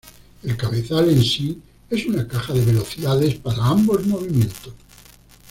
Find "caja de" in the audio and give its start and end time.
2.27-2.65